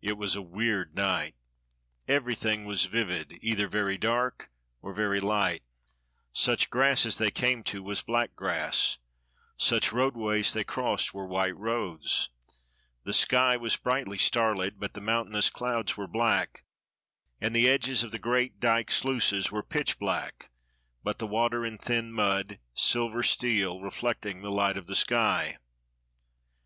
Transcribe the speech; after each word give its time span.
It 0.00 0.14
was 0.16 0.34
a 0.34 0.40
weird 0.40 0.96
night. 0.96 1.34
Everything 2.08 2.64
was 2.64 2.86
vivid, 2.86 3.36
either 3.42 3.68
very 3.68 3.98
dark 3.98 4.50
or 4.80 4.94
very 4.94 5.20
light; 5.20 5.62
such 6.32 6.70
grass 6.70 7.04
as 7.04 7.18
they 7.18 7.30
came 7.30 7.62
to 7.64 7.82
was 7.82 8.00
black 8.00 8.34
grass; 8.34 8.96
such 9.58 9.92
roadways 9.92 10.54
they 10.54 10.64
crossed 10.64 11.12
were 11.12 11.26
white 11.26 11.58
roads; 11.58 12.30
the 13.04 13.12
sky 13.12 13.58
was 13.58 13.76
brightly 13.76 14.16
starlit, 14.16 14.80
but 14.80 14.94
the 14.94 15.00
mountainous 15.02 15.50
clouds 15.50 15.94
were 15.94 16.08
black, 16.08 16.64
and 17.38 17.54
the 17.54 17.68
edges 17.68 18.02
of 18.02 18.12
the 18.12 18.18
great 18.18 18.60
dyke 18.60 18.90
sluices 18.90 19.52
were 19.52 19.62
pitch 19.62 19.98
black, 19.98 20.50
but 21.04 21.18
the 21.18 21.26
water 21.26 21.66
and 21.66 21.82
thin 21.82 22.10
mud, 22.10 22.58
silver 22.72 23.22
steel, 23.22 23.82
reflecting 23.82 24.40
the 24.40 24.48
light 24.50 24.78
of 24.78 24.86
the 24.86 24.96
sky. 24.96 25.58